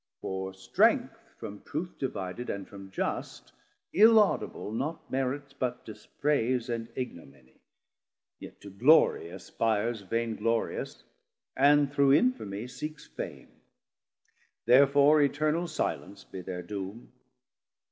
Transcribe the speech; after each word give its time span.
380 0.21 0.23
For 0.27 0.53
strength 0.59 1.19
from 1.37 1.61
Truth 1.61 1.99
divided 1.99 2.49
and 2.49 2.67
from 2.67 2.89
Just, 2.89 3.53
Illaudable, 3.93 4.71
naught 4.71 5.11
merits 5.11 5.53
but 5.53 5.85
dispraise 5.85 6.69
And 6.69 6.87
ignominie, 6.97 7.61
yet 8.39 8.59
to 8.61 8.71
glorie 8.71 9.29
aspires 9.29 10.01
Vain 10.01 10.37
glorious, 10.37 11.03
and 11.55 11.93
through 11.93 12.15
infamie 12.19 12.67
seeks 12.67 13.05
fame: 13.05 13.61
Therfore 14.65 15.21
Eternal 15.21 15.67
silence 15.67 16.23
be 16.23 16.41
thir 16.41 16.63
doome. 16.63 17.09